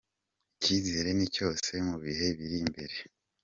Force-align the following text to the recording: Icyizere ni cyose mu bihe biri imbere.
Icyizere 0.55 1.09
ni 1.17 1.27
cyose 1.35 1.71
mu 1.87 1.95
bihe 2.03 2.27
biri 2.37 2.57
imbere. 2.65 2.95